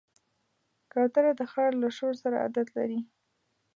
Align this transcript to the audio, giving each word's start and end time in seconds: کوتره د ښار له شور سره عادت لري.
کوتره 0.91 1.31
د 1.39 1.41
ښار 1.51 1.71
له 1.81 1.89
شور 1.97 2.13
سره 2.23 2.35
عادت 2.43 2.67
لري. 2.77 2.99